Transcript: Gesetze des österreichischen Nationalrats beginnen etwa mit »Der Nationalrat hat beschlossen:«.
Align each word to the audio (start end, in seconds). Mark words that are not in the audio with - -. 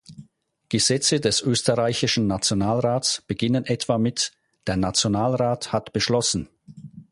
Gesetze 0.69 1.19
des 1.19 1.41
österreichischen 1.41 2.25
Nationalrats 2.25 3.21
beginnen 3.27 3.65
etwa 3.67 3.99
mit 3.99 4.31
»Der 4.65 4.75
Nationalrat 4.75 5.71
hat 5.73 5.93
beschlossen:«. 5.93 6.49